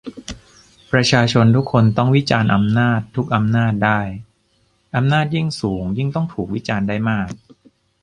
[0.91, 3.99] ประชาชนทุกคนต้องวิจารณ์อำนาจทุกอำนาจได้
[4.95, 7.27] อำนาจยิ่งสูงยิ่งต้องถูกวิจารณ์ได้มาก